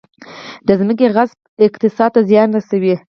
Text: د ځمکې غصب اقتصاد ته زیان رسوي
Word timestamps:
د 0.67 0.69
ځمکې 0.79 1.07
غصب 1.15 1.37
اقتصاد 1.65 2.09
ته 2.15 2.21
زیان 2.29 2.49
رسوي 2.57 2.95